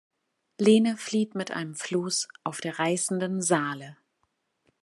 [0.57, 3.97] Lene flieht mit einem Floß auf der reißenden Saale.